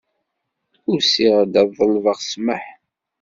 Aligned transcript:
Usiɣ-d 0.91 1.53
ad 1.61 1.69
ḍelbeɣ 1.77 2.17
ssmaḥ. 2.21 2.63